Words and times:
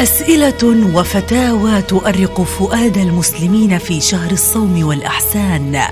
أسئلة 0.00 0.92
وفتاوى 0.94 1.82
تؤرق 1.82 2.40
فؤاد 2.42 2.96
المسلمين 2.96 3.78
في 3.78 4.00
شهر 4.00 4.30
الصوم 4.30 4.86
والأحسان. 4.86 5.82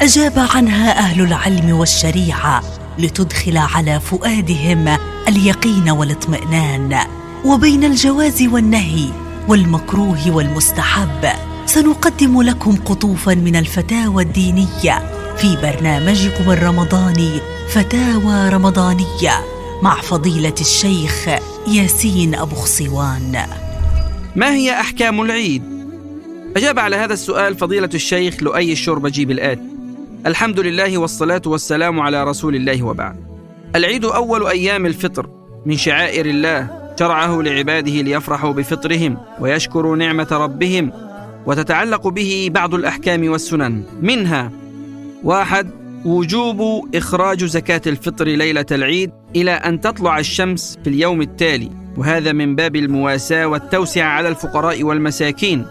أجاب 0.00 0.32
عنها 0.54 0.98
أهل 0.98 1.20
العلم 1.20 1.72
والشريعة 1.72 2.62
لتدخل 2.98 3.56
على 3.56 4.00
فؤادهم 4.00 4.98
اليقين 5.28 5.90
والاطمئنان. 5.90 6.98
وبين 7.44 7.84
الجواز 7.84 8.42
والنهي 8.42 9.08
والمكروه 9.48 10.30
والمستحب 10.30 11.28
سنقدم 11.66 12.42
لكم 12.42 12.76
قطوفا 12.76 13.34
من 13.34 13.56
الفتاوى 13.56 14.22
الدينية 14.22 15.10
في 15.36 15.56
برنامجكم 15.62 16.50
الرمضاني 16.50 17.40
فتاوى 17.68 18.48
رمضانية 18.48 19.44
مع 19.82 20.00
فضيلة 20.00 20.54
الشيخ 20.60 21.28
ياسين 21.68 22.34
أبو 22.34 22.54
خصوان 22.54 23.38
ما 24.36 24.54
هي 24.54 24.72
أحكام 24.72 25.20
العيد؟ 25.20 25.62
أجاب 26.56 26.78
على 26.78 26.96
هذا 26.96 27.12
السؤال 27.12 27.54
فضيلة 27.54 27.88
الشيخ 27.94 28.42
لؤي 28.42 28.72
الشربجي 28.72 29.24
بالآت. 29.24 29.60
الحمد 30.26 30.60
لله 30.60 30.98
والصلاة 30.98 31.42
والسلام 31.46 32.00
على 32.00 32.24
رسول 32.24 32.56
الله 32.56 32.82
وبعد. 32.82 33.16
العيد 33.76 34.04
أول 34.04 34.46
أيام 34.46 34.86
الفطر. 34.86 35.30
من 35.66 35.76
شعائر 35.76 36.26
الله 36.26 36.70
شرعه 36.98 37.42
لعباده 37.42 37.92
ليفرحوا 37.92 38.52
بفطرهم 38.52 39.18
ويشكروا 39.40 39.96
نعمة 39.96 40.28
ربهم 40.30 40.92
وتتعلق 41.46 42.08
به 42.08 42.50
بعض 42.54 42.74
الأحكام 42.74 43.28
والسنن. 43.28 43.82
منها 44.02 44.52
واحد 45.22 45.70
وجوب 46.04 46.88
إخراج 46.94 47.44
زكاة 47.44 47.80
الفطر 47.86 48.24
ليلة 48.24 48.66
العيد 48.72 49.10
إلى 49.36 49.50
أن 49.50 49.80
تطلع 49.80 50.18
الشمس 50.18 50.78
في 50.84 50.90
اليوم 50.90 51.20
التالي 51.20 51.70
وهذا 51.96 52.32
من 52.32 52.56
باب 52.56 52.76
المواساة 52.76 53.46
والتوسعة 53.46 54.08
على 54.08 54.28
الفقراء 54.28 54.82
والمساكين. 54.82 55.66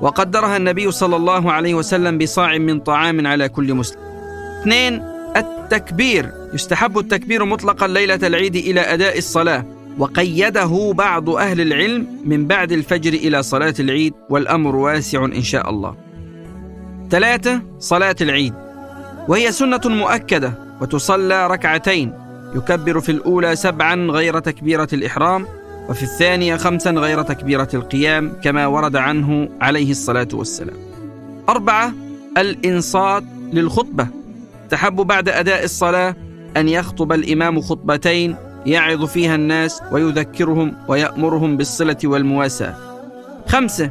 وقدرها 0.00 0.56
النبي 0.56 0.90
صلى 0.90 1.16
الله 1.16 1.52
عليه 1.52 1.74
وسلم 1.74 2.18
بصاع 2.18 2.58
من 2.58 2.80
طعام 2.80 3.26
على 3.26 3.48
كل 3.48 3.74
مسلم. 3.74 4.00
اثنين 4.60 5.02
التكبير. 5.36 6.32
يستحب 6.54 6.98
التكبير 6.98 7.44
مطلقا 7.44 7.86
ليلة 7.86 8.18
العيد 8.22 8.56
إلى 8.56 8.80
أداء 8.80 9.18
الصلاة 9.18 9.64
وقيده 9.98 10.92
بعض 10.92 11.30
أهل 11.30 11.60
العلم 11.60 12.06
من 12.24 12.46
بعد 12.46 12.72
الفجر 12.72 13.12
إلى 13.12 13.42
صلاة 13.42 13.74
العيد 13.80 14.14
والأمر 14.30 14.76
واسع 14.76 15.24
إن 15.24 15.42
شاء 15.42 15.70
الله. 15.70 15.96
ثلاثة 17.10 17.62
صلاة 17.78 18.16
العيد. 18.20 18.54
وهي 19.28 19.52
سنة 19.52 19.80
مؤكدة 19.84 20.54
وتصلى 20.80 21.46
ركعتين. 21.46 22.12
يكبر 22.54 23.00
في 23.00 23.12
الأولى 23.12 23.56
سبعا 23.56 24.10
غير 24.10 24.38
تكبيرة 24.38 24.88
الإحرام 24.92 25.46
وفي 25.88 26.02
الثانية 26.02 26.56
خمسا 26.56 26.90
غير 26.90 27.22
تكبيرة 27.22 27.68
القيام 27.74 28.32
كما 28.44 28.66
ورد 28.66 28.96
عنه 28.96 29.48
عليه 29.60 29.90
الصلاة 29.90 30.28
والسلام. 30.32 30.76
أربعة 31.48 31.92
الإنصات 32.38 33.22
للخطبة. 33.52 34.06
تحب 34.70 34.96
بعد 34.96 35.28
أداء 35.28 35.64
الصلاة 35.64 36.16
أن 36.56 36.68
يخطب 36.68 37.12
الإمام 37.12 37.60
خطبتين 37.60 38.36
يعظ 38.66 39.04
فيها 39.04 39.34
الناس 39.34 39.82
ويذكرهم 39.92 40.74
ويأمرهم 40.88 41.56
بالصلة 41.56 41.96
والمواساة. 42.04 42.74
خمسة 43.46 43.90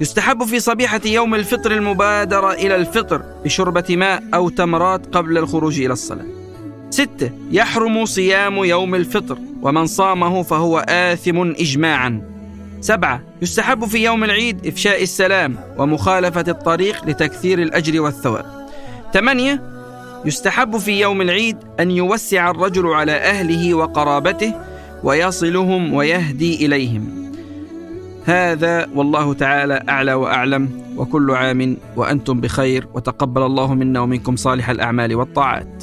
يستحب 0.00 0.44
في 0.44 0.60
صبيحة 0.60 1.00
يوم 1.04 1.34
الفطر 1.34 1.72
المبادرة 1.72 2.52
إلى 2.52 2.76
الفطر 2.76 3.22
بشربة 3.44 3.84
ماء 3.90 4.22
أو 4.34 4.48
تمرات 4.48 5.16
قبل 5.16 5.38
الخروج 5.38 5.80
إلى 5.80 5.92
الصلاة. 5.92 6.24
ستة 6.90 7.30
يحرم 7.50 8.04
صيام 8.04 8.56
يوم 8.64 8.94
الفطر 8.94 9.38
ومن 9.62 9.86
صامه 9.86 10.42
فهو 10.42 10.78
آثم 10.88 11.40
إجماعا. 11.40 12.22
سبعة 12.80 13.22
يستحب 13.42 13.84
في 13.84 14.04
يوم 14.04 14.24
العيد 14.24 14.66
إفشاء 14.66 15.02
السلام 15.02 15.56
ومخالفة 15.78 16.44
الطريق 16.48 17.04
لتكثير 17.06 17.62
الأجر 17.62 18.00
والثواب. 18.00 18.68
ثمانية 19.14 19.62
يستحب 20.24 20.76
في 20.76 21.00
يوم 21.00 21.20
العيد 21.20 21.56
أن 21.80 21.90
يوسع 21.90 22.50
الرجل 22.50 22.86
على 22.86 23.12
أهله 23.12 23.74
وقرابته 23.74 24.54
ويصلهم 25.04 25.94
ويهدي 25.94 26.66
إليهم. 26.66 27.19
هذا 28.24 28.86
والله 28.94 29.34
تعالى 29.34 29.84
أعلى 29.88 30.14
وأعلم 30.14 30.82
وكل 30.96 31.30
عام 31.30 31.76
وأنتم 31.96 32.40
بخير 32.40 32.86
وتقبل 32.94 33.42
الله 33.42 33.74
منا 33.74 34.00
ومنكم 34.00 34.36
صالح 34.36 34.70
الأعمال 34.70 35.14
والطاعات. 35.14 35.79